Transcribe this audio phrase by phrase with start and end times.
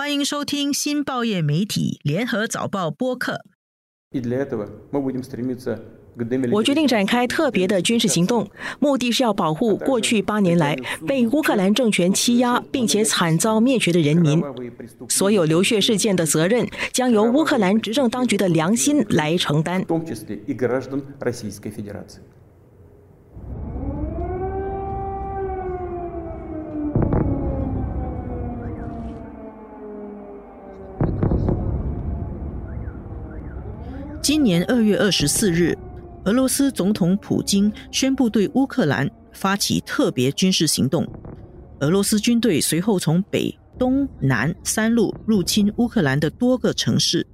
[0.00, 3.42] 欢迎收听新报业媒体联合早报播客。
[6.50, 10.74] 我决定展开特别的军事行动，目的是要保护过去八年来
[11.06, 14.42] 被乌克兰政权欺压并且惨遭灭绝的人民。
[15.10, 19.84] 所有流血事件的责任将由乌克兰执政当局的良心来承担。
[34.30, 35.76] 今年二月二十四日，
[36.24, 41.04] 俄罗斯总统普京宣布对乌克兰发起特别军事行动。
[41.80, 47.26] 俄罗斯军队随后从北、东、南三路入侵乌克兰的多个城市。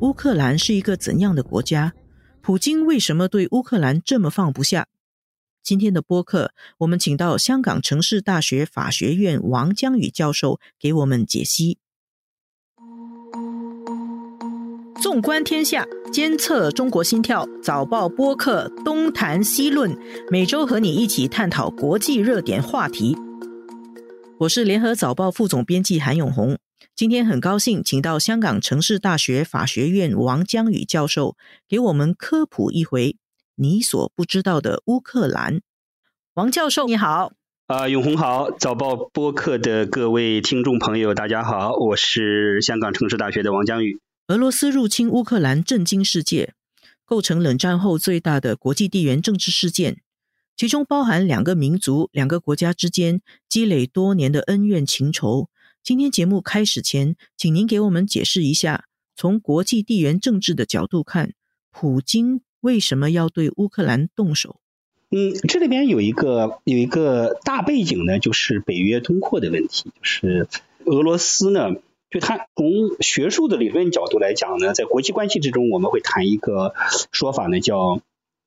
[0.00, 1.92] 乌克兰是一个怎样的国家？
[2.42, 4.88] 普京为什么对乌克兰这么放不下？
[5.62, 11.78] 今天的播客，我们请到香港城市大学法学院王江宇教授给我们解析。
[15.00, 19.96] 纵观天下，监测中国心跳，早报播客东谈西论，
[20.30, 23.16] 每周和你一起探讨国际热点话题。
[24.40, 26.58] 我是联合早报副总编辑韩永红，
[26.94, 31.34] 今天很高兴请到香港城市大学法学院王江宇教授，
[31.66, 33.16] 给我们科普一回
[33.54, 35.62] 你所不知道的乌克兰。
[36.34, 37.32] 王教授你好，
[37.68, 43.98] 啊永红好，早报播客的各位听众朋友大家好，我是香港城市大学的王江宇。
[44.30, 46.54] 俄罗斯入侵乌克兰震惊世界，
[47.04, 50.02] 构成冷战后最大的国际地缘政治事件，
[50.56, 55.48] 其中包含两个民族、两个国家之间积累多年的恩怨情仇。
[55.82, 58.84] 今天节目开始前，请您给我们解释一下，
[59.16, 61.32] 从国际地缘政治的角度看，
[61.72, 64.60] 普京为什么要对乌克兰动手？
[65.10, 70.46] 嗯，这里边有一个有一个大背景呢，就是北约东扩的问题，就是
[70.84, 71.74] 俄罗斯呢。
[72.10, 76.74] 就他从学术的理论角度来讲呢，在国际关系之中，我们会谈一个
[77.12, 78.00] 说法呢，叫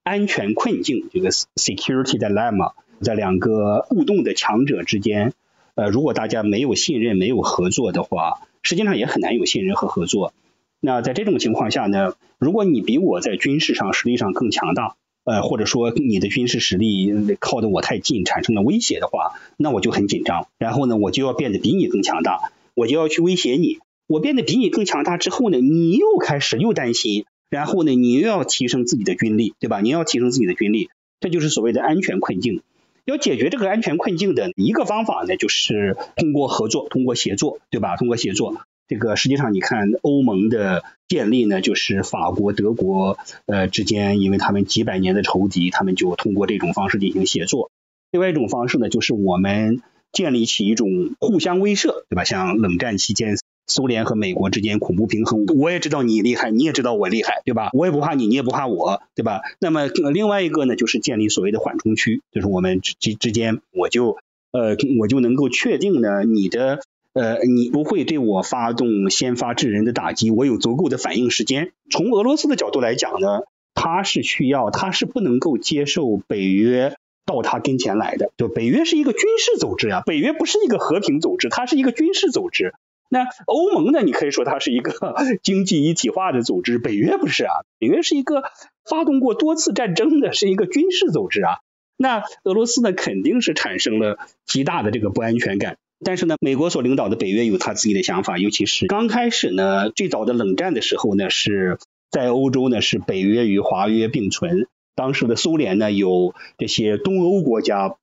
[0.03, 5.33] 安全困境，这个 security dilemma，在两个互动的强者之间，
[5.75, 10.33] 呃，如果大家没有信任、没有合作的话，实际上也很难有信任和合作。
[10.81, 22.51] 那在这种情况下呢，如果你比我在军事上实力上更强大，呃，或者说你的军事实力靠得我太近，产生了威胁的话，那我就很紧张，然后呢，我就要变得比你更强大。
[22.75, 29.79] 我就要去威胁你，我变得比你更强大之后呢，你又开始又担心，然后呢，你又要提升自己的军力，对吧？
[29.81, 30.89] 你要提升自己的军力，
[31.19, 32.61] 这就是所谓的安全困境。
[33.05, 37.95] 要解决这个安全困境的一个方法呢，就是通过合作，通过协作，对吧？
[37.95, 47.69] 通过协作，这个实际上你看欧盟的建立呢，就是法国、德国呃之间，因为他们几百年的仇敌，他们就通过这种方式进行协作。
[48.09, 49.81] 另外一种方式呢，就是我们。
[50.13, 52.23] 建立起一种互相威慑，对吧？
[52.23, 53.35] 像冷战期间
[53.67, 57.69] 苏联和美国之间恐怖平衡，我也知道你厉害，你也知道我厉害，对吧？
[57.73, 59.41] 我也不怕你，你也不怕我，对吧？
[59.59, 64.17] 那么另外一个呢，就是建立所谓的缓冲区，就是我们之之间，我就
[64.51, 66.81] 呃我就能够确定呢，你的
[67.13, 71.71] 呃你不会对我发动先发制人的打击，我有足够的反应时间。
[71.89, 73.41] 从俄罗斯的角度来讲呢，
[73.73, 76.95] 他是需要，他是不能够接受北约。
[77.25, 82.73] 到他跟前来的，就北约是一个军事组织啊，北约不是一个和平组织，它是一个军事组织。
[83.09, 84.01] 那欧盟呢？
[84.01, 84.93] 你可以说它是一个
[85.43, 88.43] 经济一体化的组织，北约不是啊，北约是一个
[88.89, 91.57] 发动过多次战争的，是一个军事组织啊。
[91.95, 95.77] 那俄罗斯呢，肯定是产生了极大的这个不安全感。
[96.03, 101.77] 但是呢，美国所领导的北约有他自己的想法，尤其是刚开始呢，最早的冷战的时候呢，是
[102.09, 104.67] 在欧洲呢，是北约与华约并存。
[104.95, 107.95] 当时的苏联呢，有这些东欧国家，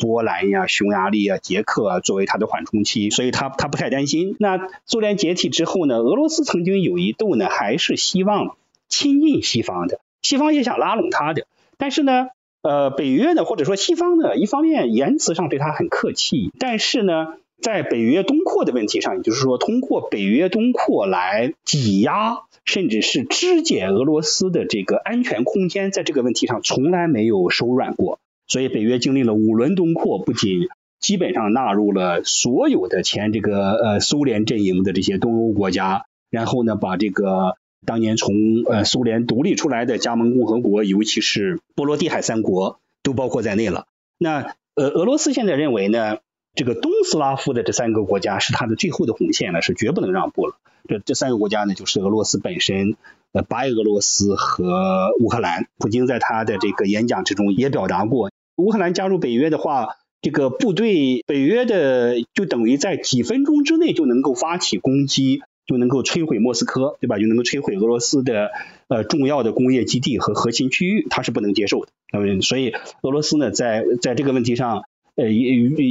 [0.00, 4.36] 波兰呀、匈牙利啊、捷克啊，作为它的缓冲期，所以他他不太担心。
[4.38, 8.56] 那苏联解体之后呢，俄罗斯曾经有一度呢，还是希望
[8.88, 11.46] 亲近西方的，西方也想拉拢他的。
[11.78, 12.28] 但是呢，
[12.62, 22.38] 呃，北约呢，或者说西方呢，一方面言辞上对他很客气，但是呢，在北约东扩的问题上，也就是说，通过北约东扩来挤压。
[22.64, 28.18] 甚至是肢解俄罗斯的这个安全空间，在这个问题上从来没有手软过。
[28.48, 30.66] 所以北约经历了五轮东扩，不仅
[30.98, 37.54] 基本上纳入了所有的前这个呃苏联阵营的这些东欧国家，然后呢把这个
[37.86, 38.34] 当年从
[38.68, 43.86] 呃苏联独立出来的加盟共和国，尤其是波罗的海三国都包括在内了。
[44.18, 46.18] 那呃俄罗斯现在认为呢，
[46.56, 50.56] 这个东斯拉夫的这三个国家是它的最后的红线了，是绝不能让步了。
[50.88, 52.96] 这这三个国家呢，就是俄罗斯本身、
[53.32, 55.66] 呃白俄罗斯和乌克兰。
[55.78, 67.18] 普京在他的这个演讲之中也表达过，乌克兰加入北约的话，这个部队，北约的就等于在几分钟之内就能够发起攻击，就能够摧毁莫斯科，对吧？
[67.18, 68.50] 就能够摧毁俄罗斯的
[68.88, 71.90] 呃重要的工业基地和核心区域，他是不能接受的。
[72.12, 74.84] 嗯，所以俄罗斯呢，在在这个问题上。
[75.16, 75.30] 呃，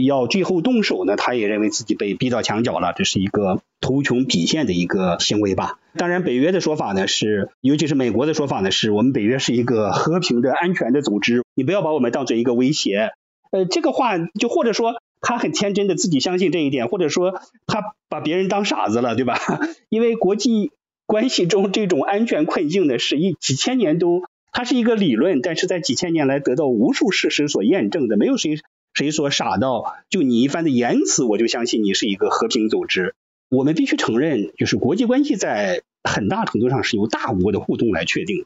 [0.05, 5.79] 要最后动手呢，他也认为自己被逼到墙角了，这是一个图穷匕见的一个行为吧。
[5.97, 13.09] 当然，北约的说法呢是，尤其是美国的说法呢是，我们北约是一个和平的、安全的组织，你不要把我们当做一个威胁。
[13.49, 19.39] 呃，这个话就或者说他很天真的自己相信这一点，或者说他把别人当傻子了，对吧？
[19.89, 20.71] 因为国际
[21.07, 28.57] 关系中这种安全困境呢，是一几千年都它是一个理论，但是在几千年来得到无数事实所验证的，没有谁。
[28.95, 33.13] 谁说傻到就你一番的言辞，我就相信你是一个和平组织？
[33.49, 38.45] 我们必须承认，就是国际关系在很大程度上是由大国的互动来确定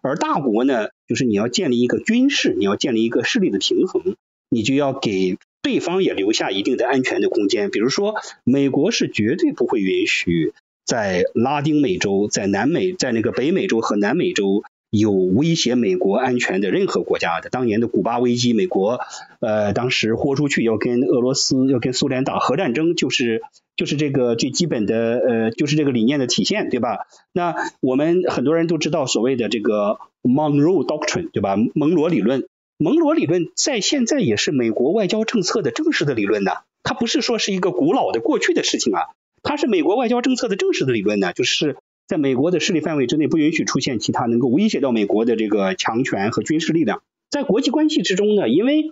[0.00, 4.16] 而大国呢，就是你要建立一个军事，你要建立一个势力的平衡，
[4.48, 7.70] 你就要给对方也留下一定的安全的空间。
[7.70, 10.54] 比如说，美国是绝对不会允许
[10.86, 14.62] 在拉丁美洲、在南美、在那个北美洲和南美洲。
[14.90, 18.98] 有威胁美国安全的任何国家的，当年的古巴危机，美国
[19.38, 23.40] 呃当时豁出去要跟俄罗斯要跟苏联打核战争，就是
[23.76, 27.06] 就是这个最基本的呃就是这个理念的体现，对吧？
[27.32, 31.54] 那我们很多人都知道所谓的这个 Monroe Doctrine，对吧？
[31.74, 36.50] 蒙罗理论，蒙罗理论在现在也是美国外交政策的正式的理论呢，
[36.82, 39.02] 它不是说是一个古老的过去的事情啊，
[39.44, 41.76] 它是美国外交政策的正式的理论呢，就是。
[42.10, 47.04] 在美国的势力范围之内，不允许出现其他能够威胁到美国的这个强权和军事力量。
[47.30, 48.90] 在国际关系之中呢，因为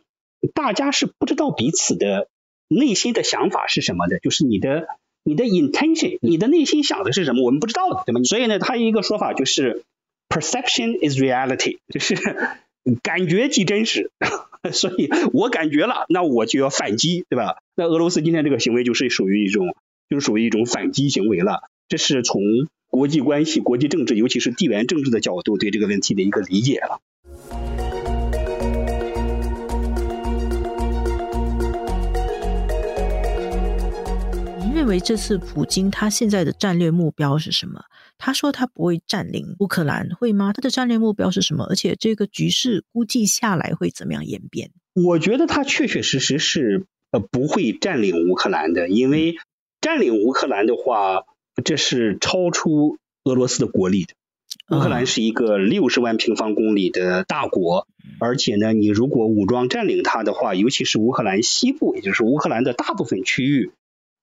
[0.54, 2.28] 大家是不知道彼此的
[2.68, 4.86] 内心的想法是什么的，就是你的
[5.24, 8.22] 你的 intention，你的内心想的是什么，我们不知道的，对吗？
[8.22, 9.82] 所以呢，他一个说法就是
[10.28, 12.14] perception is reality，就是
[13.02, 14.12] 感觉即真实。
[14.70, 17.56] 所以我感觉了，那我就要反击，对吧？
[17.74, 19.74] 那俄罗斯今天这个行为就是属于一种，
[20.08, 21.62] 就是属于一种反击行为了。
[21.88, 22.40] 这是从
[22.98, 27.00] 国际关系、国际政治，尤其是地缘政治的角度，对这个问题的一个理解了。
[34.58, 37.84] 您认为这次普京他现在的战略目标是什么？
[38.18, 40.52] 他说他不会占领乌克兰，会吗？
[40.52, 41.64] 他的战略目标是什么？
[41.70, 44.72] 而且这个局势估计下来会怎么样演变？
[44.94, 49.36] 我觉得他确确实实是呃不会占领乌克兰的，因为
[49.80, 51.22] 占领乌克兰的话。
[51.64, 54.14] 这是超出俄罗斯的国力的。
[54.74, 57.86] 乌克兰是一个六十万平方公里的大国，
[58.18, 63.70] 而且呢，你如果武装占领它的话，尤其是乌克兰西部，也就是乌克兰的大部分区域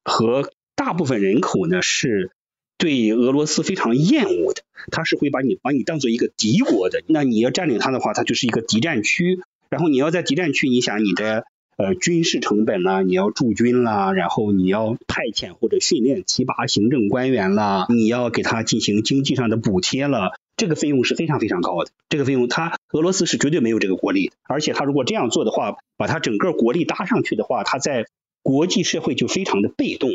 [0.04, 2.32] 和大部分人口呢，是
[2.78, 4.64] 对俄罗斯非常厌恶的。
[4.92, 7.04] 他是会把你把你当做一个敌国的。
[7.08, 9.40] 那你要占领它的话，它就是一个敌占区。
[9.70, 11.46] 然后你要在敌占区，你想你的。
[11.78, 21.92] 呃，军事成本啦，你要驻军啦，然后你要派遣或者训练提拔行政官员啦，你要给他进行经济上的补贴了，这个费用是非常非常高的。
[22.08, 24.36] 这个费用，他俄罗斯是绝对没有这个国力的。
[24.44, 28.06] 而且他如果这样做的话，把他整个国力搭上去的话，他在
[28.42, 30.12] 国际社会就非常的被动。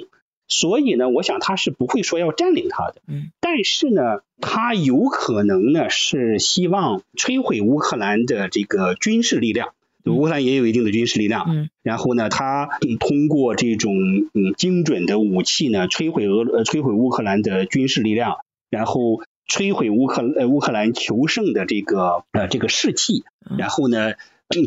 [0.49, 3.03] 所以呢，我想他是不会说要占领他的。
[3.07, 3.33] 嗯。
[3.39, 9.75] 但是呢，他有可能呢是希望摧毁乌克兰的这个军事力量。
[10.07, 12.69] 乌克兰也有一定的军事力量，嗯，然后呢，他
[12.99, 13.95] 通过这种
[14.33, 18.39] 嗯精准的武器呢，摧毁俄呃摧毁乌克兰的军事力量，
[18.71, 23.25] 然后摧毁乌克呃乌克兰求胜的这个呃这个士气，
[23.59, 24.15] 然后呢。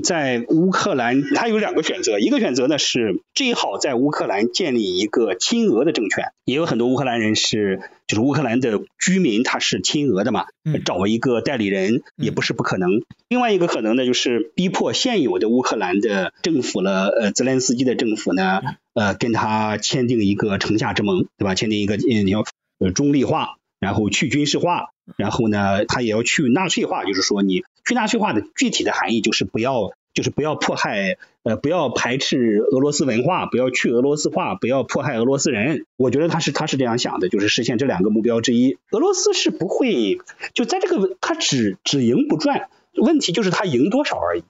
[0.02, 10.46] 在乌克兰，他有两个选择，一个选择呢是最好在乌克兰建立一个亲俄的政权，也有很多乌克兰人是，就是乌克兰的居民，他是亲俄的嘛，
[10.86, 12.90] 找一个代理人也不是不可能。
[13.28, 18.62] 另外一个可能呢，就是逼迫现有的乌克兰的政府了，呃，泽连斯基的政府呢，
[18.94, 21.56] 呃，跟他签订一个城下之盟，对吧？
[21.56, 22.46] 签订一个你要
[22.80, 23.58] 呃中立化。
[23.80, 35.86] 然后去军事化，然后呢，他也要去纳粹化，就是说你去纳粹化的具体的含义就是不要，就是不要迫害，呃，不要排斥俄罗斯文化，不要去俄罗斯化，不要迫害俄罗斯人。
[35.98, 38.78] 我觉得他是他是这样想的，就是实现这两个目标之一。
[38.92, 40.20] 俄罗斯是不会
[40.54, 44.44] 就在这个他只只赢不赚，问题就是他赢多少而已，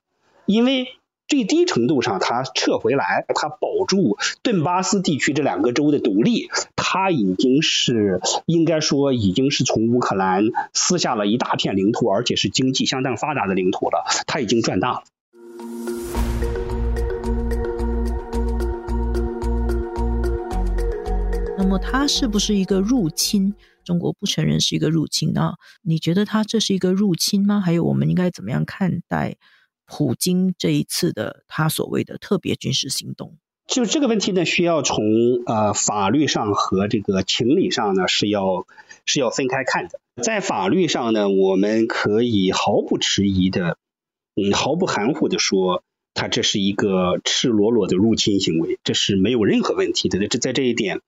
[0.46, 0.88] 因为。
[1.28, 15.04] 最低程度上，他撤回来，他保住顿巴斯地区这两个州的独立，他已经是应该说已经是从乌克兰撕下了一大片领土，而且是经济相当发达的领土了，他已经赚大了。
[21.58, 23.56] 那么，他是不是一个入侵？
[23.84, 25.54] 中国不承认是一个入侵呢？
[25.82, 27.60] 你觉得他这是一个入侵吗？
[27.60, 29.38] 还有，我们应该怎么样看待？
[29.96, 33.38] 普京这一次的他所谓的特别军事行动？
[33.68, 34.98] 就这个问题呢，需要从
[35.46, 38.66] 呃法律上和这个情理上呢是要
[39.06, 40.00] 是要分开看的。
[40.24, 43.78] 在法律上呢，我们可以毫不迟疑的，
[44.36, 45.84] 嗯，毫不含糊的说，
[46.16, 50.28] 他这是一个赤裸裸的入侵行为，这是没有任何问题的。
[50.28, 51.02] 这在这一点，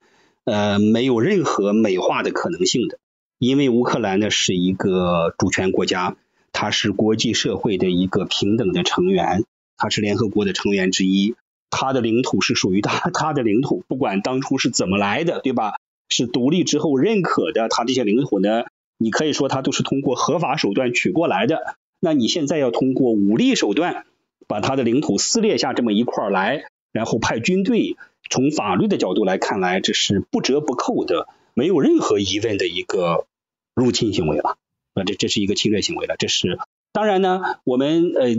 [0.44, 3.00] 呃，没有任何美化的可能性的。
[3.39, 6.18] 因为乌克兰呢是一个主权国家，
[6.58, 9.44] 它是国际社会的一个平等的成员，
[9.76, 11.36] 它是联合国的成员之一。
[11.70, 15.74] 它的领土是属于它， 它的领土不管当初是怎么来的，对吧？
[16.08, 18.64] 是独立之后认可的，它这些领土呢，
[18.98, 21.76] 你可以说它都是通过合法手段取过来的。
[22.00, 24.06] 那你现在要通过武力手段
[24.48, 27.98] 把它的领土撕裂下这么一块来，然后派军队，
[28.30, 33.26] 从法律的角度来看来，这是不折不扣的，没有任何疑问的一个
[33.74, 34.58] 入侵行为了。
[34.96, 36.16] 啊，这这是一个侵略行为了。
[36.18, 36.58] 这是
[36.92, 38.30] 当然呢，我们呃，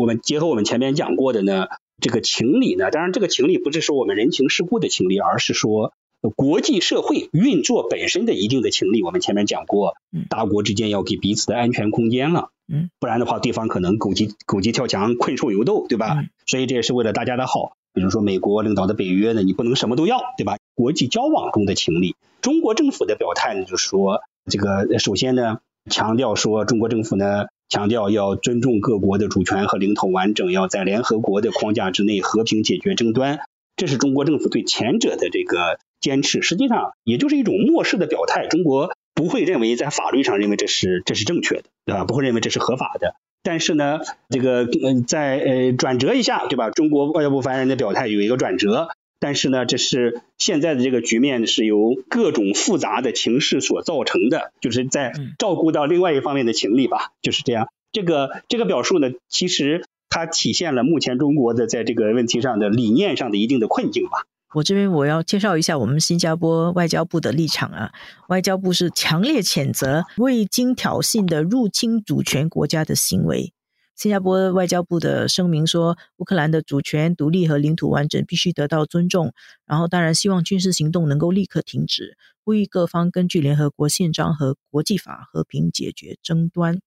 [0.00, 1.68] 我们结合我们前面讲过的呢。
[1.98, 2.90] 这个情理呢？
[2.90, 5.94] 当然，这个情理不是说我们人情世故的情理，而是说
[6.36, 9.02] 国际社会运作本身的一定的情理。
[9.02, 9.94] 我们前面讲过，
[10.28, 16.22] 大国之间要给彼此的安全空间了，嗯，不然的话，对方可能狗急狗急跳墙，困兽犹斗，对吧？
[16.46, 17.78] 所以这也是为了大家的好。
[17.94, 20.58] 比如说，美国领导的北约呢，你不能什么都要，对吧？
[20.74, 24.20] 国际交往中的情理，中国政府的表态呢，就是说，
[24.50, 27.46] 这个首先呢，强调说，中国政府呢。
[27.68, 33.40] 强调要尊重各国的主权和领土完整，要在联合国的框架之内和平解决争端，
[33.74, 36.42] 这是中国政府对前者的这个坚持。
[36.42, 38.46] 实际上，也就是一种漠视的表态。
[38.46, 42.04] 中国不会认为在法律上认为这是这是正确的，对吧？
[42.04, 43.16] 不会认为这是合法的。
[43.42, 46.70] 但是呢，这个嗯，在呃转折一下，对吧？
[46.70, 48.90] 中国外交部发言人的表态有一个转折。
[49.18, 57.68] 但是呢，这是现在的这个局面是由各种复杂的情势所造成的，就是在照顾到另外一方面的情理吧，就是这样。
[57.92, 64.26] 这个这个表述呢，其实它体现了目前中国的在这个问题上的理念上的一定的困境吧。
[64.54, 67.92] 我这边我要介绍一下我们新加坡外交部的立场啊，
[68.28, 73.52] 外交部是强烈谴责未经挑衅的入侵主权国家的行为。
[73.96, 79.32] 新加坡外交部的声明说，乌克兰的主权、独立和领土完整必须得到尊重。
[79.66, 86.80] 然后，当然希望军事行动能够立刻停止，呼吁各方根据联合国宪章和国际法和平解决争端。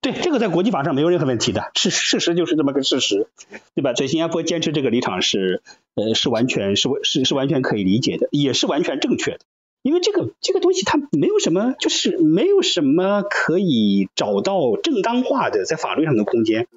[0.00, 3.28] 对，这个在国际法上没有任何问题的，是事实就是这么个事实，
[3.74, 3.94] 对吧？
[3.94, 5.62] 所以新加坡坚持这个立场是，
[5.94, 9.40] 呃，是完全是是是完全可以理解的，也是完全正确的。
[9.84, 16.68] 因为这个这个东西它没有什么，就是没有什么可以找到正当化的在法律上的空间。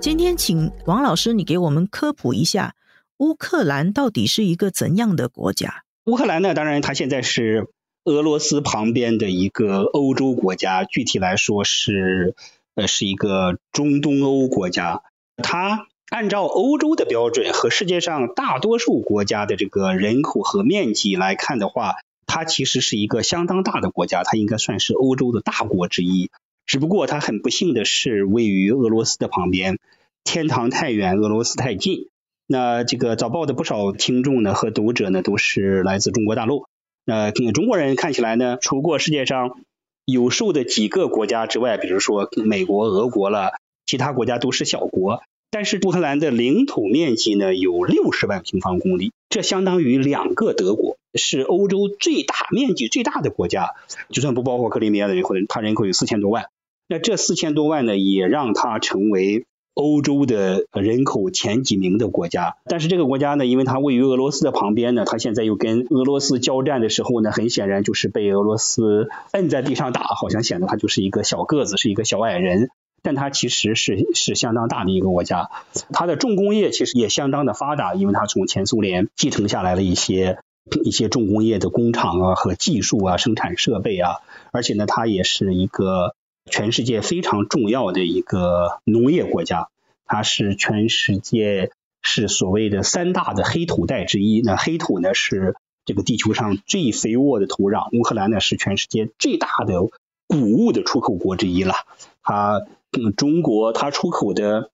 [0.00, 2.74] 今天请王老师，你给我们科普一下，
[3.18, 5.84] 乌克兰到底是一个怎样的国家？
[6.06, 7.68] 乌克兰呢，当然它现在是
[8.04, 12.34] 俄罗斯旁边的一个欧洲国家，具体来说是
[12.74, 15.02] 呃是一个中东欧国家，
[15.36, 15.88] 它。
[16.12, 21.94] 按照欧洲的标准和世界上大多数国家的这个人口和面积来看的话，
[22.26, 26.30] 它其实是一个相当大的国家，它应该算是欧洲的大国之一。
[26.66, 29.78] 只不过它很不幸的是位于俄罗斯的旁边，
[30.22, 32.08] 天堂太远，俄罗斯太近。
[32.46, 36.66] 那这个早报的不少听众呢和读者呢都是来自中国大陆。
[37.06, 39.56] 那中国人看起来呢，除过世界上
[40.04, 43.52] 有数的几个国家之外，比如说美国、俄国了，
[43.86, 45.22] 其他国家都是小国。
[45.52, 53.74] 但是乌克兰的领土面积呢有六十万平方公里，这相当于两个德国，是欧洲最大面积最大的国家。
[54.08, 56.46] 就算不包括克里米亚的人口，它人口有四千多万。
[56.88, 59.44] 那这四千多万呢，也让它成为
[59.74, 62.56] 欧洲的人口前几名的国家。
[62.64, 72.70] 但是这个国家呢，因为它位于俄罗斯的旁边呢，它现在又跟俄罗斯交战的时候呢，很显然就是被俄罗斯摁在地上打，好像显得它就是一个小个子，是一个小矮人。
[73.04, 75.50] 但它其实是是相当大的一个国家，
[75.92, 80.38] 它的重工业其实也相当的发达，因为它从前苏联继承下来了一些
[80.84, 84.18] 一些重工业的工厂啊和技术啊生产设备啊，
[84.52, 86.14] 而且呢，它也是一个
[86.48, 89.68] 全世界非常重要的一个农业国家，
[90.06, 94.42] 它是全世界是所谓的三大的黑土带之一。
[94.42, 99.80] 那黑土呢是这个地球上最肥沃的土壤，乌克兰呢是全世界最大的
[100.28, 101.74] 谷物的出口国之一了，
[102.22, 102.64] 它。
[102.92, 104.70] 嗯，中国它出口的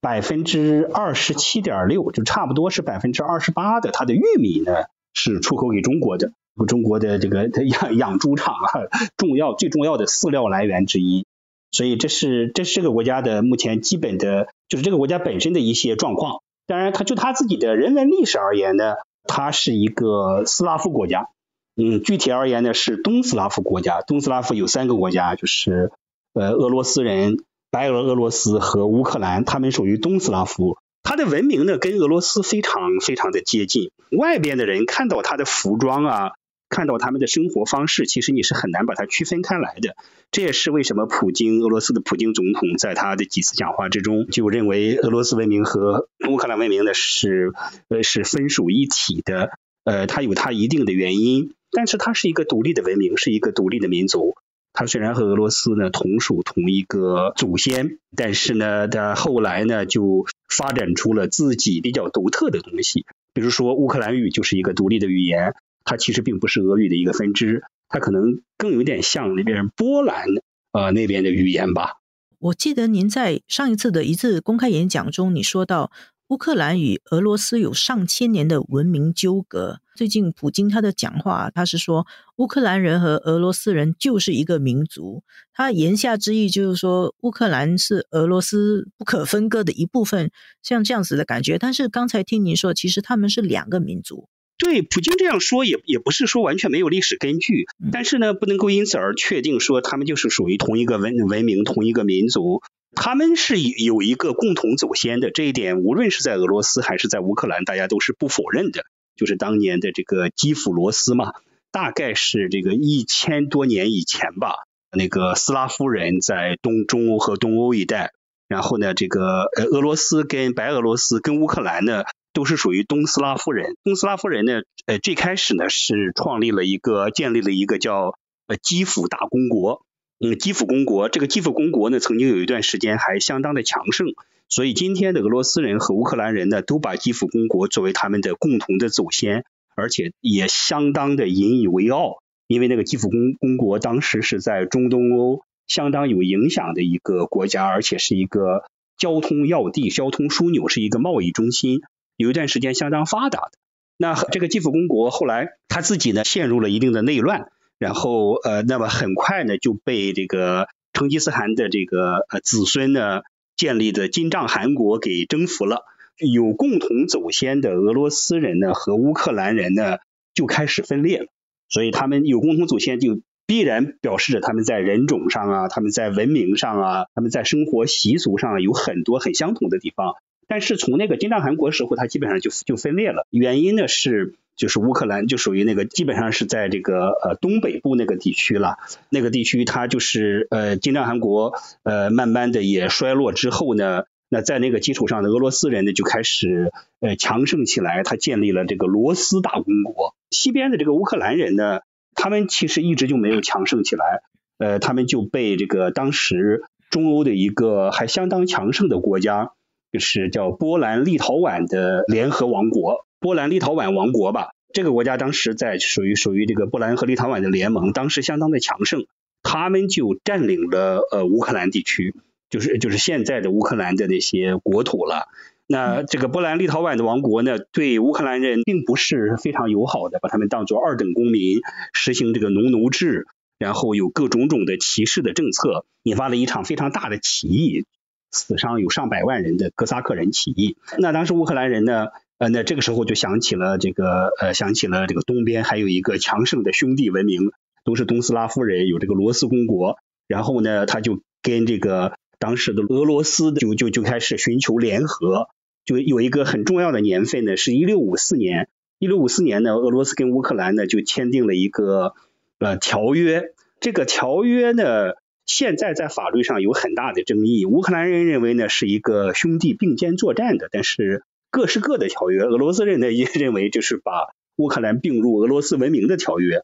[0.00, 6.32] 百分之二十七点六，就差不多是百分之二十八的它的玉米呢，是出口给中国的。
[6.68, 8.68] 中国的这个养养猪场啊，
[9.16, 11.24] 重要最重要的饲料来源之一。
[11.70, 16.42] 所以这是这是这个国家的目前基本的，就是这个国家本身的一些状况。
[16.66, 21.28] 当然，它就它自己的人文历史而言呢，它是一个斯拉夫国家。
[21.74, 24.02] 嗯，具体而言呢，是东斯拉夫国家。
[24.02, 25.90] 东斯拉夫有三个国家，就是
[26.34, 27.38] 呃俄罗斯人、
[27.72, 30.76] 白俄俄罗斯和乌克兰，他们属于东斯拉夫。
[31.02, 33.90] 它的文明呢，跟俄罗斯非常非常的接近。
[34.10, 36.32] 外边的人看到它的服装啊，
[36.68, 39.96] 看到他们的生活方式，其实你是很难把它区分开来的。
[40.30, 47.54] 这也是为什么普京，俄罗斯的普京总统在他的几次讲话之中，就认为俄罗斯文明和乌克兰文明呢是
[47.88, 49.48] 呃是分属一体的。
[49.84, 51.54] 呃，它有它一定的原因。
[51.74, 54.34] 但是它是一个独立的文明，是一个独立的民族。
[54.72, 63.04] 它虽然和俄罗斯呢同属同一个祖先，但是呢，它后来呢就发展出了自己比较独特的东西。
[63.34, 70.26] 比如说乌克兰语就是一个独立的语言，它其实并不是俄语的一个分支，它可能更有点像那边波兰
[70.72, 71.98] 呃那边的语言吧。
[72.38, 75.90] 我记得您在上一次的一次公开演讲中，你说到。
[76.28, 79.80] 乌克兰与俄罗斯有上千年的文明纠葛。
[79.94, 82.06] 最近普京他的讲话，他是说
[82.36, 85.22] 乌克兰人和俄罗斯人就是一个民族。
[85.52, 90.30] 他言下之意就是说乌克兰是俄罗斯不可分割的一部分，
[90.62, 91.58] 像这样子的感觉。
[91.58, 94.28] 但是刚才听您说，其实他们是两个民族。
[94.58, 102.62] 对，普京这样说也也不是说完全没有历史根据，但是呢，不能够因此而确定说他们就是属于同一个文文明、同一个民族。
[102.94, 108.84] 他们是有一个共同祖先的这一点，无论是在俄罗斯还是在乌克兰，大家都是不否认的。
[109.16, 111.32] 就是当年的这个基辅罗斯嘛，
[111.70, 114.64] 大概是这个一千多年以前吧。
[114.94, 118.12] 那个斯拉夫人在东中欧和东欧一带，
[118.46, 122.04] 然后呢，这个呃俄罗斯跟白俄罗斯跟乌克兰呢，
[122.34, 123.76] 都是属于东斯拉夫人。
[123.84, 129.82] 东斯拉夫人呢，呃最开始呢是创立了一个建立了一个叫呃基辅大公国。
[130.20, 134.08] 嗯，基辅公国这个基辅公国呢，曾经有一段时间还相当的强盛，
[134.52, 142.16] 所以今天的俄罗斯人和乌克兰人呢，都把基辅公国作为他们的共同的祖先，而且也相当的引以为傲，
[142.48, 148.64] 因为那个基辅公公国当时是在中东欧相当有影响的一个国家，而且是一个
[148.98, 151.80] 交通要地、交通枢纽，是一个贸易中心，
[152.18, 153.52] 有一段时间相当发达的。
[153.96, 157.46] 那这个基辅公国后来他自己呢，陷入了一定的内乱。
[157.78, 163.22] 然后呃，那么很快呢就被这个成吉思汗的这个呃子孙呢
[163.62, 165.84] 建立的金帐汗国给征服了。
[166.16, 169.98] 有共同祖先的俄罗斯人呢和乌克兰人呢
[170.34, 171.26] 就开始分裂了。
[171.68, 180.14] 所以他们有共同祖先，就必然表示着他们在人种上啊，他们在文明上啊，他们在生活习俗上有很多很相同的地方。
[180.48, 183.28] 但是从那个金帐汗国时候，它基本上就就分裂了。
[183.30, 184.34] 原因呢是。
[184.62, 188.76] 就是乌克兰就属于那个基本上是在这个呃东北部那个地区了，
[189.10, 196.70] 那个地区它就是呃金帐汗国呃慢慢的也衰落之后呢，那在那个基础上的俄罗斯人呢就开始
[197.00, 200.14] 呃强盛起来，他建立了这个罗斯大公国。
[200.30, 201.80] 西边的这个乌克兰人呢，
[202.14, 204.22] 他们其实一直就没有强盛起来，
[204.58, 209.50] 呃他们就被这个当时中欧的一个还相当强盛的国家，
[209.90, 213.04] 就是叫波兰立陶宛的联合王国。
[213.22, 219.06] 波兰立陶宛王国吧，这个国家当时在属于属于这个波兰和立陶宛的联盟，当时相当的强盛，
[219.44, 222.16] 他们就占领了呃乌克兰地区，
[222.50, 225.28] 就是就是现在的乌克兰的那些国土了。
[225.68, 231.60] 那这个波兰立陶宛的王国呢，对乌克兰人并不是非常友好的，把他们当做二等公民，
[231.92, 237.86] 实行这个农奴制，然后有各种种的歧视的政策，引发了一场非常大的起义，
[238.32, 240.76] 死伤有上百万人的哥萨克人起义。
[240.98, 242.08] 那当时乌克兰人呢？
[242.42, 247.52] 呃，那这个时候就想起了这个，呃，想起了这个东边还有一个强盛的兄弟文明，
[247.84, 249.98] 都是东斯拉夫人，有这个罗斯公国。
[250.26, 255.50] 然后呢，他就跟这个当时的俄罗斯就就就开始寻求联合。
[255.84, 258.68] 就有一个很重要的年份呢，是一六五四年。
[258.98, 262.14] 一六五四年呢，俄罗斯跟乌克兰呢就签订了一个
[262.58, 263.52] 呃条约。
[263.78, 265.12] 这个条约呢，
[265.46, 267.66] 现在在法律上有很大的争议。
[267.66, 271.22] 乌克兰人认为呢是一个兄弟并肩作战的，但是。
[271.52, 276.62] 各是各的条约，俄罗斯人呢也认为就是把乌克兰并入俄罗斯文明的条约，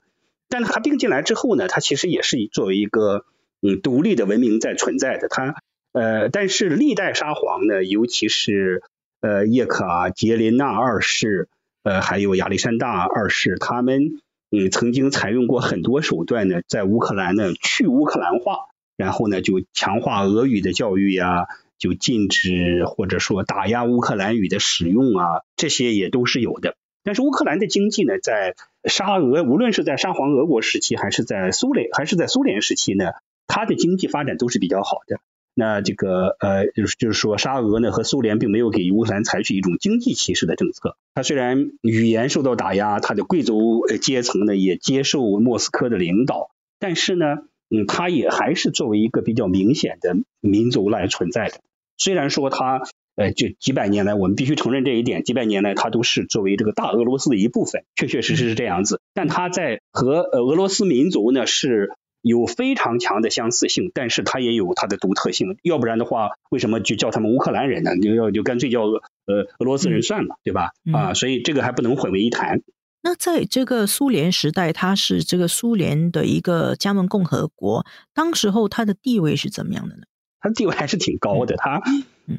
[0.49, 3.27] 但他并进来之后呢，它其实也是作为一个
[3.61, 5.29] 嗯独立的文明在存在的。
[5.29, 5.57] 他
[5.93, 8.83] 呃，但是历代沙皇呢，尤其是
[9.21, 11.51] 呃叶卡捷琳娜二世，
[11.83, 18.57] 呃还有亚历山大二世，他们嗯曾经采用过很多手段呢，在乌克兰呢去乌克兰化，
[18.97, 21.47] 然后呢就强化俄语的教育呀。
[21.79, 26.77] 就禁止或者说打压乌克兰语的使用啊，这些也都是有的。
[27.05, 33.13] 但是乌克兰的经济呢，在沙俄无论是在沙皇俄国时期，还是在苏联还是在苏联时期呢，
[33.47, 35.21] 它的经济发展都是比较好的。
[35.55, 40.97] 那这个呃，就是就是说，沙俄呢和苏联并没有给乌克兰采取一种经济歧视的政策。
[41.15, 47.39] 他虽然语言受到打压，他的贵族阶层呢也接受莫斯科的领导，但是呢，
[47.71, 51.55] 嗯，他也还是作为一个比较明显的民族来存在的。
[51.97, 52.83] 虽然说他
[53.17, 59.01] 呃，就几百年来，我们必须承认这一点，几百年来他都是作为这个大俄罗斯的一部分，确确实实是这样子。
[59.15, 61.91] 但他在和呃俄罗斯民族呢是。
[62.21, 65.57] 有非常强的相似性，但是它也有它的独特性。
[65.63, 67.97] 要不然的话，为什么就叫他们乌克兰人呢？
[67.97, 70.73] 就要就干脆叫呃俄罗斯人算了，对吧？
[70.93, 72.63] 啊，所以这个还不能混为一谈。
[73.03, 80.03] 那在这个苏联时代，它是这个苏联的一个加盟共和国，当时候它的地位是怎么样的呢？
[80.41, 81.83] 它地位还是挺高的，它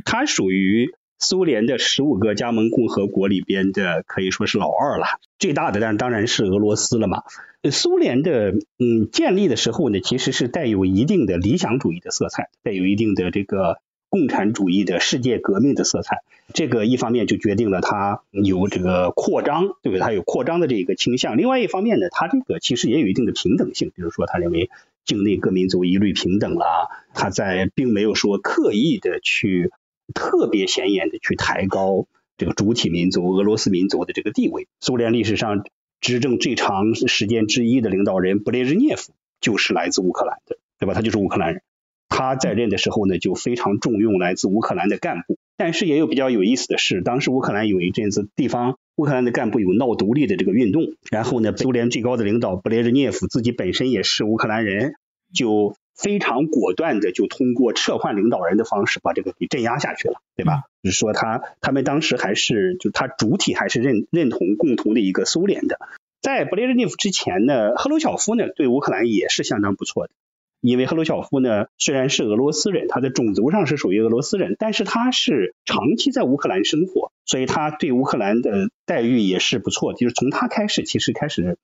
[0.05, 0.93] 它属于。
[1.21, 5.05] 苏联的十五个加盟共和国里边的可以说是老二了，
[5.37, 7.23] 最大的但当然是俄罗斯了嘛。
[7.69, 16.17] 苏联的嗯建立的时候呢，其实是带有一定的理想主义的色彩，带有一定的这个共产主义的世界革命的色彩。
[16.53, 19.99] 这个一方面就决定了它有这个扩张，对不对？
[19.99, 21.37] 它有扩张的这个倾向。
[21.37, 24.69] 另外一方面呢，它这个其实也有一定的平等性，比如说他认为
[25.05, 29.71] 境内各民族一律平等了，他在并没有说刻意的去。
[30.11, 34.67] 特别显眼的去抬高这个主体民族俄罗斯民族的这个地位。
[34.79, 35.63] 苏联历史上
[36.01, 40.95] 执政最长时间之一的领导人布列日涅夫就是来自乌克兰的，对吧？
[40.95, 41.61] 他就是乌克兰人。
[42.09, 45.37] 他在任的时候呢，就非常重用来自乌克兰的干部。
[45.55, 54.95] 但是也有比较有意思的是，当时乌克兰有一阵子地方乌克兰的干部有闹独立的这个运动，然后呢，苏联最高的领导布列日涅夫自己本身也是乌克兰人，
[55.33, 55.75] 就。
[55.99, 60.63] 非常果断的就通过撤换领导人的方式把这个给镇压下去了，对吧？
[60.81, 65.77] 就是说他他们当时还是就他主体还是认认同共同的一个苏联的。
[66.21, 70.13] 在布列日涅夫之前呢，赫鲁晓夫呢对乌克兰也是相当不错的，
[70.61, 79.93] 因为赫鲁晓夫呢虽然是俄罗斯人，他的种族上是属于俄罗斯人，但是他是长期在乌克兰生活，所以他对乌克兰的待遇也是不错。
[79.93, 81.57] 就是从他开始，其实开始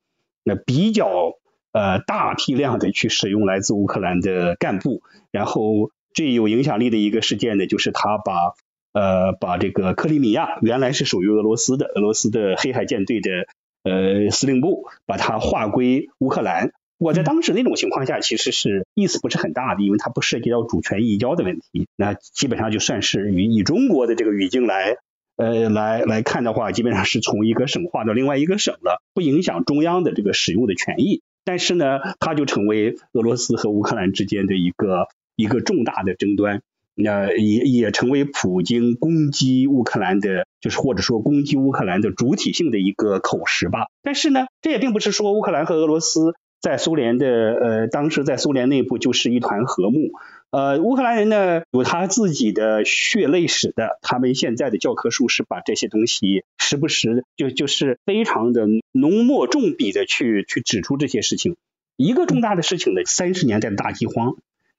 [0.44, 1.34] 那比较。
[1.78, 8.32] 呃，大批量的去使用来自乌克兰的干部，然后最有影响力的一个事件呢，就是他把
[8.94, 13.30] 呃把这个克里米亚原来是属于俄罗斯的俄罗斯的黑海舰队的
[13.84, 16.72] 呃司令部，把它划归乌克兰。
[16.98, 21.88] 我在当时那种情况下，其实是意思不是很大的，因为它不涉及到主权移交的问题。
[21.96, 24.96] 那基本上就算是以以中国的这个语境来
[25.36, 31.22] 呃来来看的话，基本上是从一个省划到另外一个省了，不影响中央的这个使用的权益。
[31.44, 36.62] 但是呢，它就成为俄罗斯和乌克兰之间的一个一个重大的争端，
[36.96, 43.88] 那也也成为普京攻击乌克兰的，就是或者说攻击乌克兰的主体性的一个口实吧。
[44.02, 50.12] 但是呢，这也并不是说乌克兰和俄罗斯在苏联的呃当时在苏联内部就是一团和睦。
[50.52, 61.58] 呃，乌克兰人呢有他自己的血泪史的，他们现在的教科书是把这些东西时不时就就是非常的浓墨重笔的去去指出这些事情。
[61.98, 64.36] 一个重大的事情呢，三十年代的大饥荒，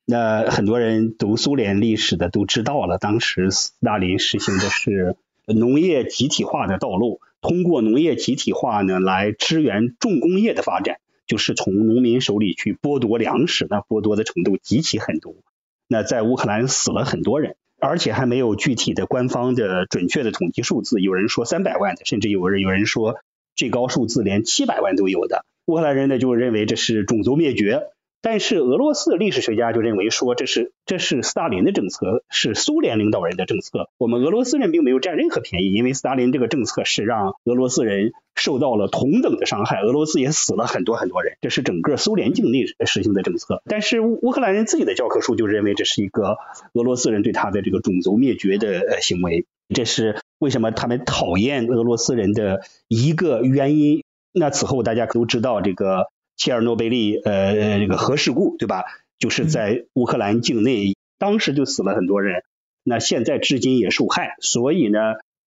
[0.06, 15.42] 那很多人读苏联历史的都知道了，当时斯大林实行的是农业集体化的道路，通过农业集体化呢来支援重工业的发展，就是从农民手里去剥夺粮食，那剥夺的程度极其狠毒。
[15.88, 21.00] 那在乌克兰死了很多人，而且还没有具体的官方的准确的统计数字。
[21.00, 23.16] 有人说三百万的，甚至有人有人说
[23.54, 25.44] 最高数字连七百万都有的。
[25.66, 27.82] 乌克兰人呢就认为这是种族灭绝。
[28.22, 33.88] 但是俄罗斯的历史学家就认为说，这是这是斯大林的政策，是苏联领导人的政策。
[33.98, 41.36] 我们俄罗斯人并没有占任何便宜，因为斯大林这个政策是让俄罗斯人受到了同等的伤害，俄罗斯也死了很多很多人。
[41.40, 43.62] 这是整个苏联境内实行的政策。
[43.66, 46.38] 但是乌乌克兰人自己的教科书就认为这是一个
[46.72, 49.46] 俄罗斯人对他的这个种族灭绝的呃行为。
[49.72, 54.02] 这是为什么他们讨厌俄罗斯人的一个原因。
[54.32, 56.08] 那此后大家都知道这个。
[56.36, 58.84] 切尔诺贝利呃这个核事故对吧？
[59.18, 62.42] 就是在乌克兰境内，当时就死了很多人，
[62.84, 64.34] 那现在至今也受害。
[64.40, 64.98] 所以呢，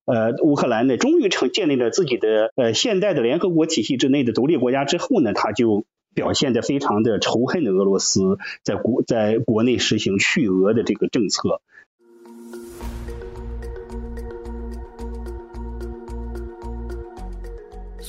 [0.06, 11.62] 呃，乌克兰呢终于成建立了自己的呃现代的联合国体系之内的独立国家之后呢，他就表现的非常的仇恨的俄罗斯，在国在国内实行去俄的这个政策。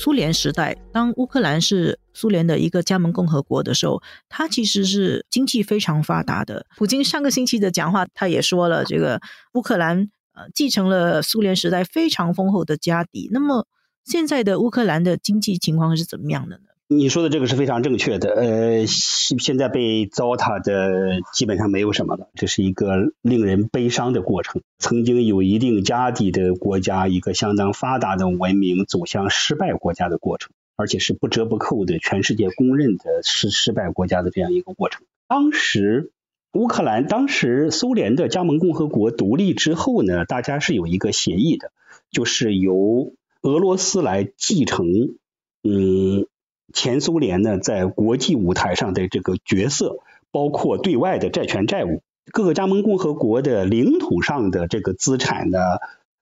[0.03, 6.65] 苏联时代，当乌克兰是苏联的一个加盟共和国的时候，它其实是经济非常发达的。
[6.79, 9.21] 普京上个星期的讲话，他也说了，这个
[9.53, 13.29] 乌克兰呃继承了苏联时代非常丰厚的家底。
[13.31, 13.67] 那么
[14.07, 16.70] 现在的乌克兰的经济情况是怎么样的呢？
[16.93, 24.63] 你说的这个是非常正确的，呃，现现在被糟蹋的基本上没有什么了，这是一个令人悲伤的过程。
[24.81, 35.03] 曾经有一定家底的国家，一个相当发达的文明走向失败国家的过程，而且是不折不扣的全世界公认的失失败国家的这样一个过程。
[35.29, 36.11] 当时
[36.55, 41.71] 乌克兰，当时苏联的加盟共和国独立之后呢，大家是有一个协议的，
[42.11, 44.89] 就是由俄罗斯来继承，
[45.63, 46.27] 嗯。
[46.73, 49.99] 前苏联呢，在国际舞台上的这个角色，
[50.31, 52.03] 包括对外的债权债务，
[52.33, 55.59] 各个加盟共和国的领土上的这个资产呢，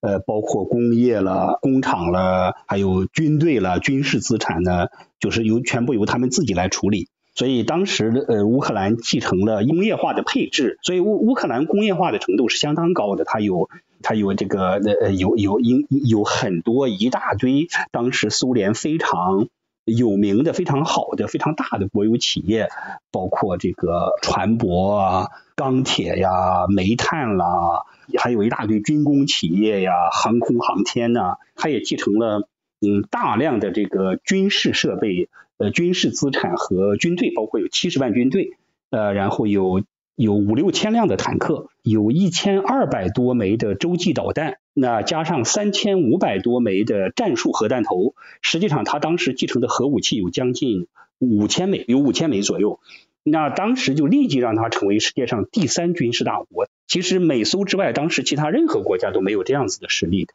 [0.00, 4.88] 呃，包括工业了、工厂了，还有军队了、军事资产呢，
[5.20, 7.08] 就是由全部由他们自己来处理。
[7.34, 13.68] 所以当时的呃乌克兰继承了工业化的配置，所以乌乌克兰工业化的程度是相当高的，它有
[14.02, 19.48] 它有这个呃有有有有很多一大堆当时苏联非常。
[19.96, 22.68] 有名的、非常好的、非常大的国有企业，
[23.11, 27.85] 包括这个船舶啊、钢铁呀、煤炭啦，
[28.18, 32.48] 还有一大堆军工企业呀、航空航天呐，它也继承了
[32.81, 38.57] 嗯大量的这个军事设备、呃军事资产和军队，包括有七十万军队，
[38.90, 39.83] 呃，然后有。
[40.18, 50.86] 有五六千辆的坦克，有一千二百多枚的洲际导弹，那加上三千五百多枚的战术核弹头，实际上他当时继承的核武器有将近
[51.18, 52.78] 五千枚，有五千枚左右。
[53.24, 56.68] 那当时就立即让他成为世界上第三军事大国。
[56.86, 60.32] 其实美苏之外，当时其他任何国家都没有这样子的实力的。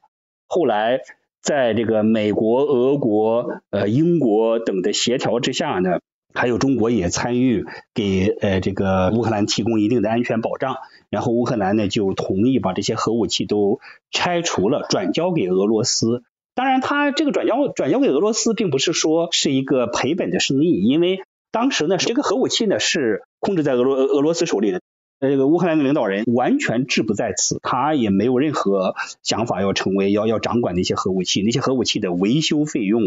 [0.48, 1.00] 后来
[1.42, 6.00] 在这个美国、俄国、呃英国等的协调之下呢。
[6.36, 10.78] 还有中国也参与给呃这个乌克兰提供一定的安全保障，
[11.14, 16.24] 然后乌克兰呢就同意把这些核武器都拆除了，转交给俄罗斯。
[16.56, 21.22] 当然，他这个转交转交给俄罗斯，并不是说是一个赔本的生意，因为
[21.52, 24.82] 当时呢这个核武器呢是控制在俄罗俄罗斯手里的，
[25.20, 33.02] 这个乌克兰的领导人完全志不在此，他也没有任何想法要成为要要掌管那些核武器，那些核武器的维修费用，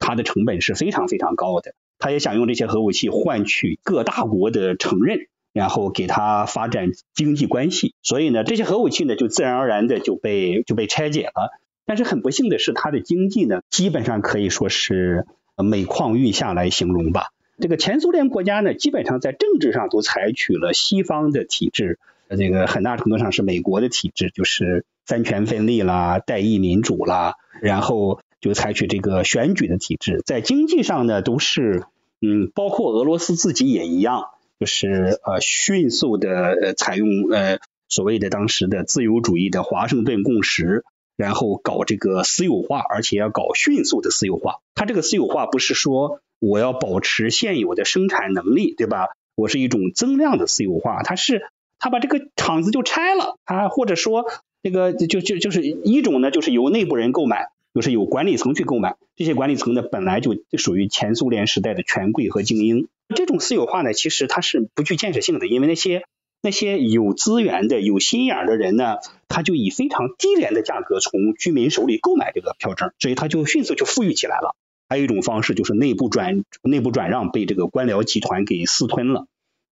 [0.00, 1.74] 它的成本是非常非常高的。
[2.00, 7.94] 他也想用这些核武器换取各大国的承认，然后给他发展经济关系。
[8.02, 11.50] 所以呢，这些核武器呢就自然而然的就被就被拆解了。
[11.84, 17.26] 但是很不幸的是，他的经济呢基本上可以说是每况愈下来形容吧。
[17.60, 21.98] 这个前苏联国家呢，基本上在政治上都采取了西方的体制，
[22.36, 28.20] 这个很大程度上是美国的体制，就是三权分立啦、代议民主啦，然后。
[28.42, 31.84] 就采取这个选举的体制，在经济上呢，都是
[32.20, 34.24] 嗯，包括俄罗斯自己也一样，
[34.62, 40.84] 就是呃，迅速的呃，采用呃所谓的当时的自由主义的华盛顿共识，
[41.16, 44.60] 然后搞这个私有化，而且要搞迅速的私有化。
[44.76, 49.08] 它这个私有化不是说我要保持现有的生产能力，对吧？
[49.34, 51.42] 我是一种增量的私有化，它是
[51.80, 54.26] 它把这个厂子就拆了啊，或者说
[54.62, 57.48] 这个就就就是一种呢，就是由内部人购买。
[57.74, 62.86] 就是有管理层去购买，这些管理层呢本来就属于前苏联时代的权贵和精英。
[63.12, 66.04] 这种私有化呢，其实它是不具建设性的，因为那些
[66.42, 68.96] 那些有资源的、有心眼的人呢，
[69.28, 74.56] 他就以非常低廉的价格从居民手里购买这个票证，所以他就迅速就富裕起来了。
[74.88, 79.26] 还有一种方式就是内部转内部转让被这个官僚集团给私吞了，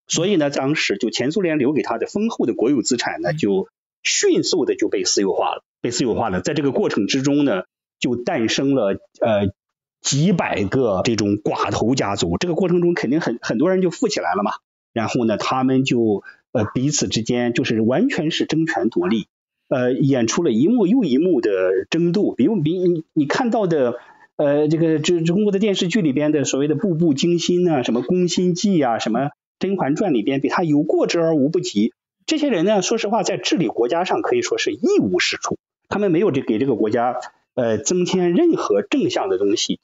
[0.07, 3.69] 所以呢，当时就前苏联留给他的丰厚的国有资产呢，就
[4.03, 6.41] 迅速的就被私有化了，被私有化了。
[6.41, 7.63] 在这个过程之中呢。
[8.03, 9.53] 就诞生了呃
[10.01, 14.53] 几百个这种寡头家族，这个过程中肯定很很多人就富起来了嘛。
[14.93, 19.29] 然后呢，他们就呃彼此之间就是完全是争权夺利，
[19.69, 21.51] 呃演出了一幕又一幕的
[21.91, 22.33] 争斗。
[22.37, 23.97] 比如比你你看到的
[24.37, 31.93] 呃这个这中国的电视剧里边的所谓的步步惊心啊，什么宫心计啊，什么甄嬛传里边比他有过之而无不及。
[32.27, 35.59] 这些人呢，说实话在治理国家上可以说是一无是处，
[35.89, 37.17] 他们没有这给这个国家。
[37.61, 39.81] 呃，增添任何正向的东西，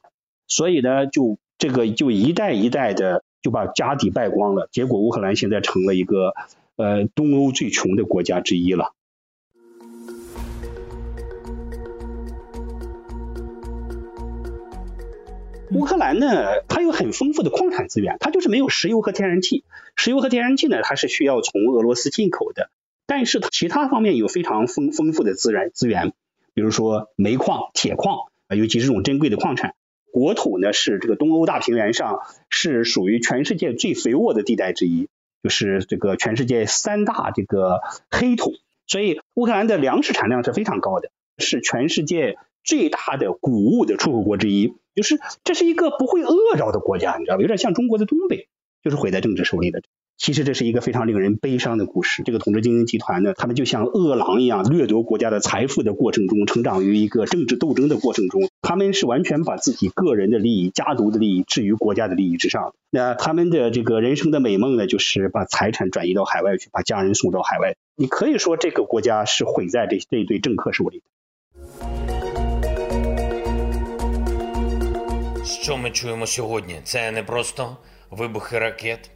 [0.48, 6.32] 所以呢，就这个就一代一代的就把家底败光了，结果乌克兰现在成了一个
[6.76, 8.94] 呃东欧最穷的国家之一了。
[15.70, 19.64] 乌克兰呢，它有很丰富的矿产资源，它就是没有石油和天然气，
[19.96, 22.70] 石油和天然气呢，它是需要从俄罗斯进口的，
[23.06, 26.14] 但是其他方面有非常丰丰富的资源资源。
[26.56, 28.16] 比如说煤矿、铁矿
[28.48, 29.74] 啊，尤其是这种珍贵的矿产。
[30.10, 35.08] 国土呢是这个东欧大平原上是属于全世界最肥沃的地带之一，
[35.42, 38.54] 就是这个全世界三大这个黑土。
[38.86, 44.72] 所以乌克兰的粮食产量是非常高的，是全世界最大的谷物的出口国之一。
[44.94, 47.42] 就是这是一个不会饿着的国家，你知道吧？
[47.42, 48.48] 有点像中国的东北，
[48.82, 49.82] 就是毁在政治手里的。
[50.17, 52.21] 其实这是一个非常令人悲伤的故事。
[52.21, 58.47] 这个统治精英集团呢，他们就像饿狼一样掠夺国家的财富的过程中，成长于一个政治斗争的过程中。
[58.61, 62.75] 他们是完全把自己个人的利益、家族的利益置于国家的利益之上。
[62.91, 67.75] 那他们的这个人生的美梦呢，就是把财产转移到海外去，把家人送到海外。
[67.95, 71.01] 你可以说这个国家是毁在这这一对政客手里。
[75.43, 76.75] Що ми чуємо сьогодні?
[76.83, 77.77] Це не просто
[78.11, 79.09] вибухи ракет.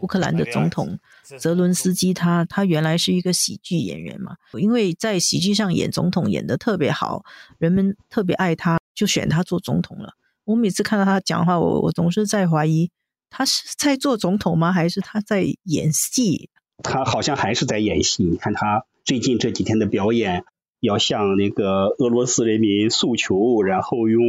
[0.00, 0.98] 乌克兰的总统
[1.38, 7.24] 泽伦斯基，他他原来是一个喜剧演员嘛，因为在喜剧上演总统演的特别好，
[7.58, 10.14] 人们特别爱他，就选他做总统了。
[10.44, 12.90] 我每次看到他讲话，我我总是在怀疑，
[13.30, 14.72] 他是在做总统吗？
[14.72, 16.50] 还是他在演戏？
[16.82, 18.24] 他好像还是在演戏。
[18.24, 20.44] 你看他最近这几天的表演，
[20.80, 24.22] 要向那个俄罗斯人民诉求，然后用。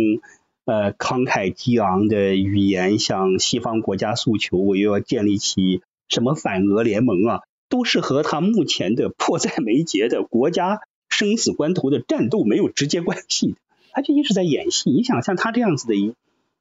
[0.65, 13.56] 呃，慷慨激昂的语言向西方国家诉求，我又要建立起什么反俄联盟啊，都是和他目前的迫在眉睫的国家生死关头的战斗没有直接关系的。
[13.91, 14.89] 他就一直在演戏。
[14.89, 16.13] 你想像他这样子的一，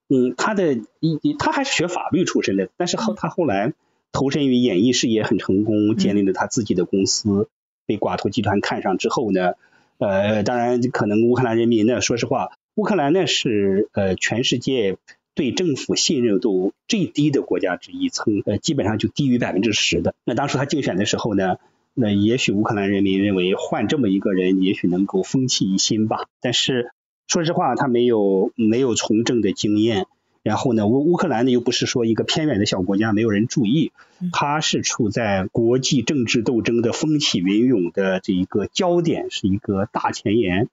[0.09, 3.73] 嗯，他的一他还是学法律出身的，但是后他后来
[4.11, 7.49] 投身于演艺事业很成功，建立了他自己的公司，
[7.87, 9.53] 被寡头集团看上之后呢，
[9.99, 12.51] 呃，当然可能乌克兰人民呢，说实话。
[12.75, 14.97] 乌克兰呢是呃全世界
[15.35, 20.15] 对政府信任度最低的国家之一，曾呃基本上就低于百分之十的。
[20.25, 21.57] 那当时他竞选的时候呢，
[21.95, 26.27] 那也许乌克兰人民认为换这么一个人，也许能够风气一新吧。
[26.41, 26.93] 但是
[27.29, 30.07] 说实话，他没有没有从政的经验。
[30.43, 33.93] 然后呢，乌乌克兰呢又不是说一个偏远的小国家，没有人注意，
[34.33, 40.69] 他是处在国际政治斗争的风起云涌的这一个焦点，是一个大前沿。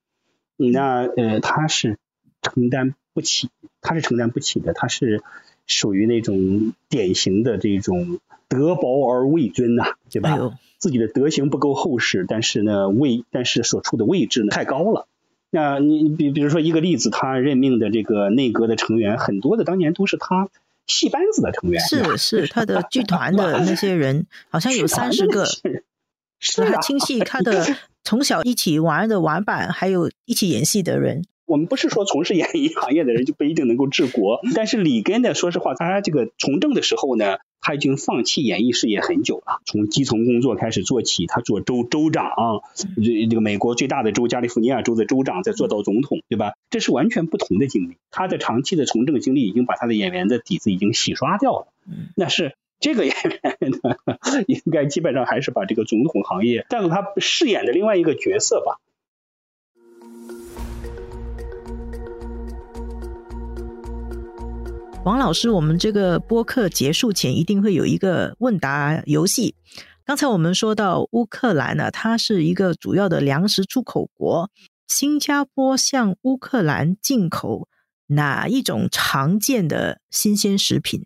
[0.68, 1.98] 那呃，他是
[2.42, 3.50] 承担不起，
[3.82, 5.24] 他是承担不起的，他是
[5.68, 10.38] 属于那种典型的这种德薄而位尊呐，对吧？
[10.78, 15.08] 自己的德行不够厚实，但是呢位，但是所处的位置呢太高了。
[15.50, 20.48] 那你比比如说一个例子，他任命的这个内阁的成员，很多的当年都是他
[20.88, 25.46] 戏班子的成员，是是他的剧团的那些人，好像有三十个，
[26.40, 27.66] 是他亲戚，他的。
[28.02, 31.26] 从小一起玩的玩伴，还有一起演戏的人。
[31.46, 42.32] 我们不是说从事演艺行业的人就不一定能够治国，但是里根呢，说实话，他这个从政的时候呢，他已经放弃演艺事业很久了，从基层工作开始做起，他做州州长，
[42.96, 46.54] 这这个美国最大的州加利福尼亚州的州长，再做到总统，对吧？
[46.72, 47.98] 这是完全不同的经历。
[48.12, 51.68] 他的长期的从政经历已经把他的演员的底子已经洗刷掉了。
[52.16, 52.56] 那是。
[52.80, 53.58] 这个演员，
[54.48, 58.80] 应该基本上还是把这个总统行业当做他饰演的另外一个角色吧。
[65.04, 69.56] 王老师，我们这个播客结束前一定会有一个问答游戏。
[70.06, 74.50] 刚才我们说到乌克兰呢，它是一个主要的粮食出口国。
[74.88, 77.68] 新加坡向乌克兰进口
[78.08, 81.06] 哪一种常见的新鲜食品？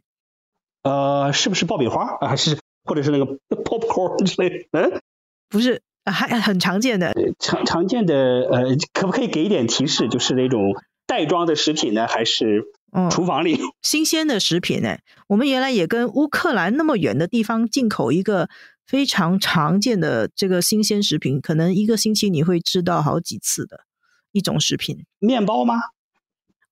[0.84, 2.36] 呃，是不是爆米花啊？
[2.36, 3.26] 是，或者是那个
[3.64, 4.68] popcorn 之类？
[4.72, 5.02] 嗯，
[5.50, 7.14] 不是，还很常见的。
[7.40, 8.16] 常常见的，
[8.52, 10.10] 呃，可不可以给一点提示？
[10.10, 10.76] 就是那种
[11.08, 12.66] 袋装的食品呢，还是
[13.10, 14.98] 厨房里 新鲜的食品呢？
[15.28, 18.50] 我们原来也跟乌克兰那么远的地方进口一个
[18.86, 23.86] 非常常见的这个新鲜食品，可能一个星期你会吃到好几次的
[24.34, 25.06] 一种食品。
[25.20, 25.76] 面包吗？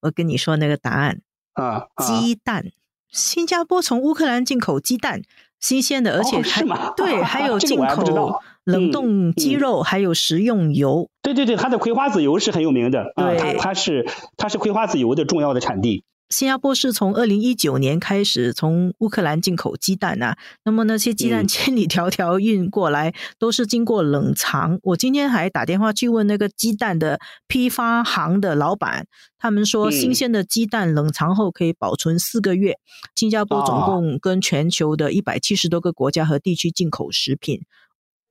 [0.01, 1.21] 我跟你说那个答案
[1.53, 2.71] 啊，鸡蛋。
[3.11, 5.21] 新加坡从乌克兰进口鸡蛋，
[5.59, 6.63] 新鲜的，而且还
[6.95, 11.09] 对， 还有进口冷冻鸡肉，还有食用油。
[11.21, 16.03] 对对对，它的葵花籽油是很有名的，对，它它是它是葵花籽油的重要的产地。
[16.31, 24.79] 新加坡是从二零一九年开始从乌克兰进口鸡蛋呐，那么那些鸡蛋千里迢迢运过来，都是经过冷藏。
[24.83, 29.05] 我今天还打电话去问那个鸡蛋的批发行的老板，
[29.37, 32.77] 他们说新鲜的鸡蛋冷藏后可以保存四个月。
[33.13, 37.61] 新加坡总共跟全球的一百七十多个国家和地区进口食品，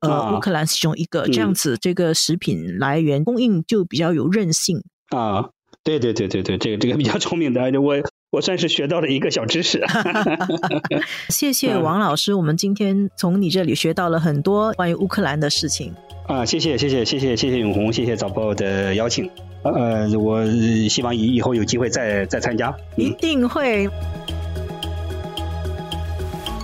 [0.01, 5.51] 呃，乌克兰是其中一个，这样子这个食品来源供应就比较有韧性啊。
[5.83, 7.97] 对对对对对，这个这个比较聪明的，我
[8.31, 9.83] 我算是学到了一个小知识。
[11.31, 15.93] 谢谢王老师，我们今天从你这里学到了很多关于乌克兰的事情。
[16.27, 19.29] 啊，谢谢谢谢谢谢谢谢永红，谢谢早报的邀请。
[19.65, 20.45] 呃，我
[20.89, 22.73] 希望以以后有机会再再参加。
[22.97, 23.89] 一定会。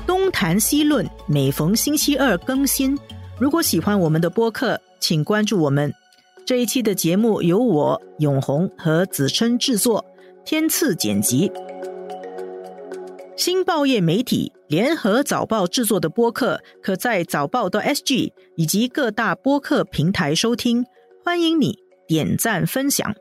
[0.06, 2.96] 东谈西论，每逢星期二更新。
[3.40, 5.92] 如果喜欢我们的播客，请关注我们。
[6.46, 10.04] 这一期的节目由我永红和子琛制作，
[10.44, 11.50] 天赐剪辑。
[13.36, 20.84] 新报业媒体联合早报制作的播客，可在早报的 SG 以及各大播客平台收听。
[21.24, 21.76] 欢迎你
[22.06, 23.12] 点赞分享。